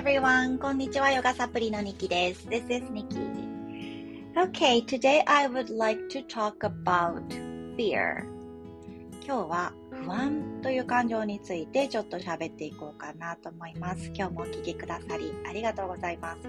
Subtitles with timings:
[0.00, 0.58] everyone!
[0.58, 2.48] こんにちは、ヨガサプリのニキです。
[2.48, 3.20] This is Nikki.
[4.34, 7.22] Okay, today I would like to talk about
[7.76, 8.24] fear.
[9.22, 14.10] 今日は不安という感情についてちょっと喋っていこうかなと思います。
[14.14, 16.48] 今日もお聴きくださりありがとうございます。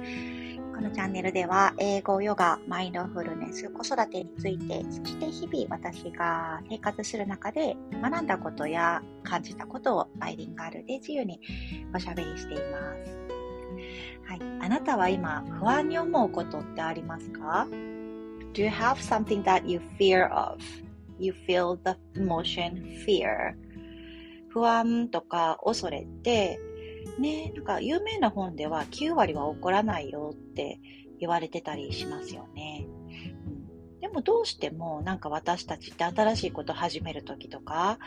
[0.73, 11.41] このチャンネルでは英語、ヨガ、マインドフルネス、子育てについて、そして日々私が生活する中で学んだことや感じたことをバイリンガルで自由に
[11.94, 13.41] おしゃべりしています。
[14.26, 14.41] はい。
[14.62, 17.67] あなたは今不安に思うことってありますか
[18.53, 20.58] ?Do you have something that you fear of?
[21.22, 23.53] you feel the emotion fear
[24.49, 26.59] 不安とか恐れって
[27.17, 30.80] ね、なんか有名な本では9割は起こらないよって
[31.20, 32.86] 言われてたりしますよね。
[33.48, 33.50] う
[33.98, 37.98] ん、でもどうしてもなんか私たちって新しいこと始めるときとか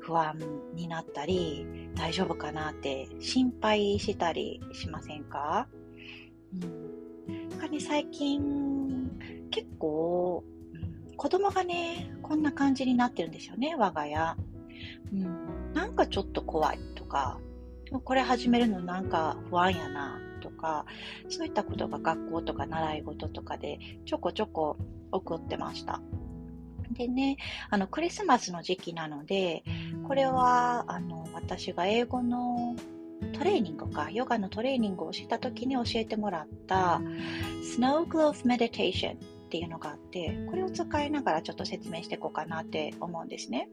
[0.00, 0.38] 不安
[0.74, 5.68] になったり大丈夫かなって心配したりしませんか、
[6.54, 9.10] うん、なんかね最近
[9.50, 10.44] 結構
[11.20, 14.36] 子供がね、こんな感じになってるんですよね、我が家。
[15.12, 17.38] うん、なんかちょっと怖いとか、
[18.04, 20.86] これ始めるのなんか不安やなとか、
[21.28, 24.78] そういったことが学校とか習い事とかでちょこちょこ
[25.12, 26.00] 起こってました。
[26.90, 27.36] でね、
[27.70, 29.62] あの、クリスマスの時期なので、
[30.06, 32.76] これは、あの、私が英語の
[33.32, 37.00] トレーニングか、ヨガのトレーニングをした時に教えてもらった、
[37.76, 39.18] Snow Glove Meditation っ
[39.50, 43.68] ていうのがあって、これを使いながらちょっと説明していこうかなって思うんですね。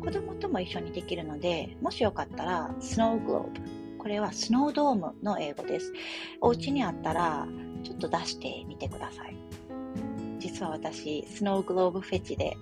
[0.00, 3.98] 子供とも一緒にできるので、もしよかったら、スノーグローブ。
[3.98, 5.92] これはスノードームの英語です。
[6.40, 7.46] お家にあったら、
[7.82, 9.49] ちょっと出してみてください。
[10.40, 12.56] 実は私、スノーグローブフェチで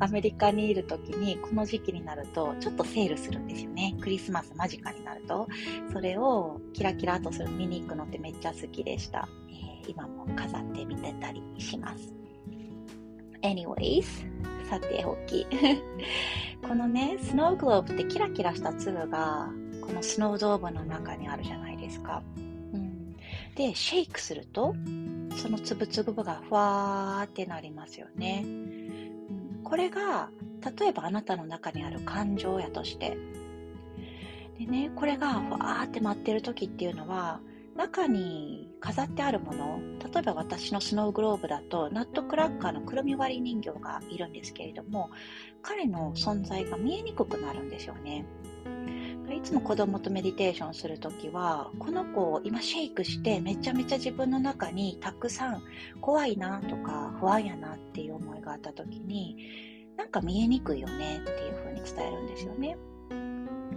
[0.00, 3.94] アメリカにいる時に、この時期になると、ちょっとセールするんですよね。
[4.00, 5.46] クリスマス間近になると。
[5.92, 9.28] それをキラキラとする見に行くのってめっちゃ好きでした。
[9.86, 12.22] 今も飾ってみてたりします。
[13.42, 14.04] anyways
[14.68, 15.46] さておき
[16.66, 19.50] このねスノーグローブってキラキラした粒が
[19.80, 23.12] このスノードームの中にあるじゃないですか、うん、
[23.54, 24.74] でシェイクすると
[25.36, 28.44] その粒々がふわーってなりますよね、
[29.64, 30.30] これが
[30.78, 33.16] 例えばあなたの中にある感情やとして。
[34.58, 37.40] でねこれがふわーって舞ってる時っていうのは
[37.76, 39.80] 中に飾ってあるもの
[40.12, 45.10] 例えば私のスノーグローブだとナットクラッカーのくるみ割り人形がいるんですけれども
[45.62, 48.26] 彼の存在が見えにくくなるんですよね。
[49.42, 55.62] いつも子供とメディテーションするときはこの子を今シェイクしてめちゃめちゃ自分の中にたくさん
[56.00, 62.76] 怖いなとか不安やなっていう思いがあったときになんか見えにくいよねっていうふうに伝えるんですよね。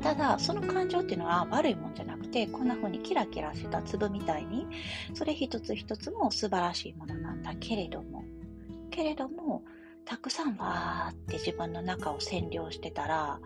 [0.01, 4.67] ただ、その感情っていうのは悪いもんじゃなくて、こんな風にキラキラしてた粒みたいに、
[5.13, 8.23] それ一つ一つも素晴らしいものなんだけれども、
[8.91, 9.63] けれども、
[10.05, 13.39] たくさんわーって自分の中を占領してたら、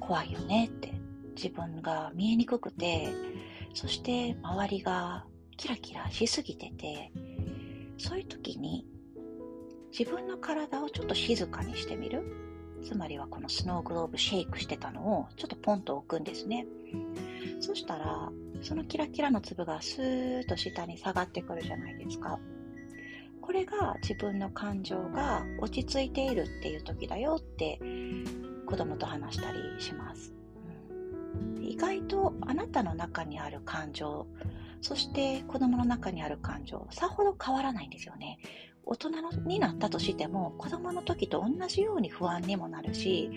[0.00, 0.95] 怖いよねって、
[1.36, 3.08] 自分が見えにくくて、
[3.74, 5.24] そして周りが
[5.56, 7.12] キラキラしすぎてて、
[7.98, 8.86] そういう時に
[9.96, 12.24] 自分の体をちょっと静かにしてみる。
[12.82, 16.66] つまりはこのスノーグローブシェイクしてたのをちょっとポンと置くんですね。
[17.60, 18.30] そしたら、
[18.62, 22.38] そのキラキラの粒がスーッと下に下がってくるじゃないですか。
[23.40, 27.80] これが自分の感情が落ち着いているっていう時だよって
[28.66, 30.35] 子供と話したりします。
[31.60, 34.26] 意外とあなたの中にある感情、
[34.80, 38.38] そして子供の中にある感情、さほど変わらないんですよね。
[38.88, 39.10] 大人
[39.46, 43.28] になったとしても子供の時と同じように不安にもなるし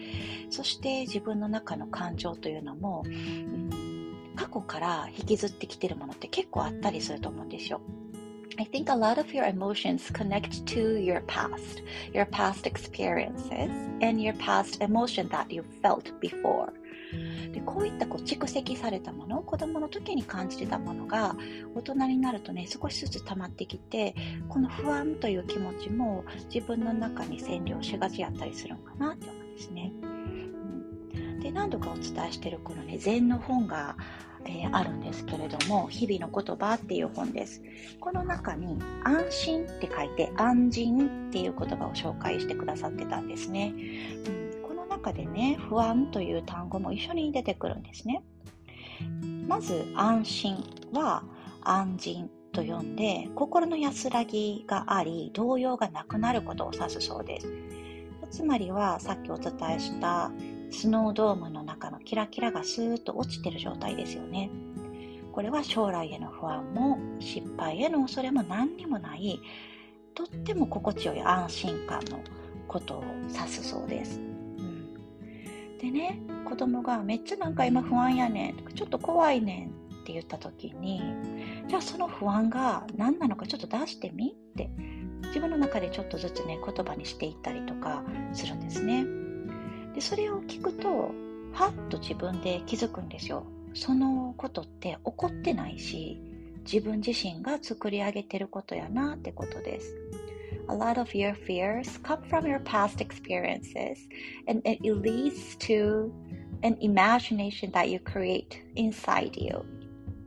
[0.51, 7.81] そして自分の中の感情というのも、うん、過去から引きずってきてるものって結構あったりすると思うんですよ。
[8.59, 11.81] I think a lot of your emotions connect to your past,
[12.13, 13.71] your past experiences,
[14.01, 16.73] and your past emotion that you felt before.
[17.51, 21.35] でこういったこう蓄積されたもの子供の時に感じてたものが
[21.75, 24.15] 大人になるとね少しずつ溜まってきて
[24.47, 26.23] この不安という気持ちも
[26.53, 29.91] 自分の中に占領しがちやったりするのかなって思うんですね。
[31.41, 33.95] で何度かお伝えしているこのね禅の本が
[34.45, 37.61] えー、あるんですけれども、日々の言葉っていう本です。
[37.99, 43.73] この中に安心って書いて安心っていう言葉を紹介してくださってたんですね。
[44.43, 44.58] うん
[44.99, 48.21] 中でね、不安という単語も一緒に出てくるんですね。
[49.47, 50.63] まず、安心
[50.93, 51.23] は
[51.61, 57.47] 安心と呼んで、心の安らぎがあり、動揺がなくなることを指すそうです。
[58.29, 60.31] つまりは、さっきお伝えした
[60.69, 64.51] スノードームの中のキラキラがスーッと落ちてる状態ですよね。
[65.31, 69.39] これは将来への不安も失敗への恐れも何にもない
[70.13, 72.19] とっても心地よい安心感の
[72.67, 74.19] ことを指すそうです。
[75.79, 81.01] でね子供がめっちゃなんか今不安やねんとかちょっと怖いねんって言った時に
[81.67, 84.69] じゃあその不安が何なのかちょっと出してみって
[85.27, 88.03] 自分の中でちょっとずつね言葉にしていったりとか
[88.33, 89.05] するんですね。
[89.93, 91.11] でそれを聞くと
[91.53, 93.45] はっと自分で気づくんですよ。
[93.73, 96.19] そのことって起こってないし
[96.71, 99.95] 自分自身が作り上げてることやなってことです。
[100.69, 104.07] A lot of your fears come from your past experiences
[104.47, 106.13] and it leads to
[106.61, 109.65] an imagination that you create inside you.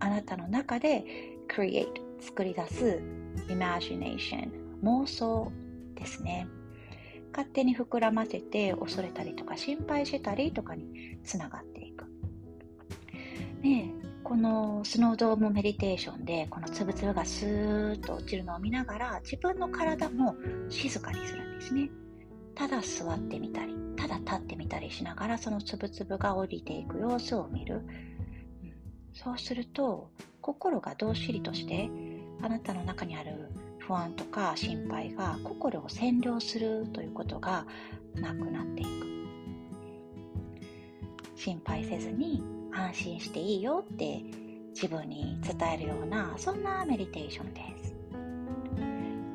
[0.01, 1.05] あなたの中で
[1.49, 1.87] create
[2.21, 3.01] 作り出す
[3.47, 4.51] imagination
[4.83, 5.53] 妄想
[5.95, 6.49] ですね。
[7.31, 12.05] 勝手に膨らませて恐れたりとか心配したりとかにつながっていく。
[13.63, 20.37] ねこのスノードームメディテーションでこのつぶつぶがスーッと落ちるのを見ながら自分の体も
[20.69, 21.91] 静かにするんですね。
[22.55, 27.77] ただ座ってみたり、ただ立ってみたりしながらそのつぶつぶが降りていく様子を見る。
[27.77, 27.85] うん、
[29.13, 30.11] そうすると
[30.41, 31.91] 心がどっしりとして
[32.41, 37.67] あなたの中にある不安とか心配が心を占領するということが
[38.15, 39.13] なくなっていく。
[41.35, 44.22] 心配せずに安心していいよって
[44.74, 47.96] 自分に伝えるようなそんなメディテーションです。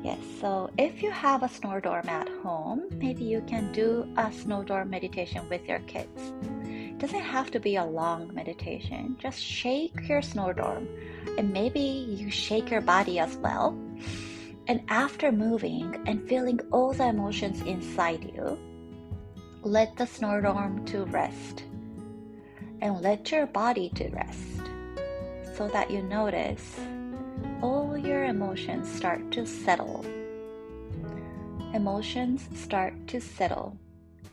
[0.03, 4.31] Yes, so if you have a snow dorm at home, maybe you can do a
[4.33, 6.33] snow dorm meditation with your kids.
[6.65, 9.15] It doesn't have to be a long meditation.
[9.17, 10.89] Just shake your snow dorm
[11.37, 13.77] and maybe you shake your body as well.
[14.67, 18.57] And after moving and feeling all the emotions inside you,
[19.61, 21.63] let the snow dorm to rest.
[22.81, 24.61] and let your body to rest
[25.55, 26.79] so that you notice
[27.61, 30.05] all your emotions start to settle.
[31.73, 33.77] Emotions start to settle.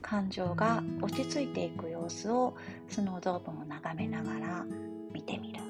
[0.02, 2.56] 感情が落ち着いていく様子を
[2.88, 4.64] スノードームを眺めながら
[5.12, 5.60] 見てみる。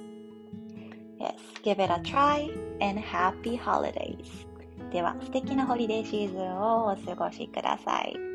[1.19, 2.49] Yes, give it a try
[2.81, 4.47] and happy holidays.
[4.93, 8.34] では素敵なホリデーシーズンをお過ごしください。